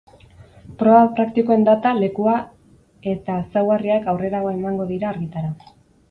[0.77, 5.53] Proba praktikoen data, lekua e eta ezaugarriak aurrerago emango dira argitara.